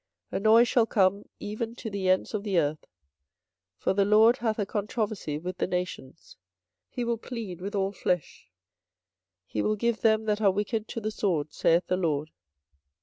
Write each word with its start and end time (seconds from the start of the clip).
24:025:031 0.31 0.37
A 0.39 0.43
noise 0.45 0.67
shall 0.67 0.85
come 0.87 1.25
even 1.39 1.75
to 1.75 1.87
the 1.91 2.09
ends 2.09 2.33
of 2.33 2.41
the 2.43 2.57
earth; 2.57 2.87
for 3.77 3.93
the 3.93 4.03
LORD 4.03 4.37
hath 4.37 4.57
a 4.57 4.65
controversy 4.65 5.37
with 5.37 5.59
the 5.59 5.67
nations, 5.67 6.37
he 6.89 7.03
will 7.03 7.19
plead 7.19 7.61
with 7.61 7.75
all 7.75 7.91
flesh; 7.91 8.49
he 9.45 9.61
will 9.61 9.75
give 9.75 10.01
them 10.01 10.25
that 10.25 10.41
are 10.41 10.49
wicked 10.49 10.87
to 10.87 10.99
the 10.99 11.11
sword, 11.11 11.53
saith 11.53 11.85
the 11.85 11.97
LORD. 11.97 12.31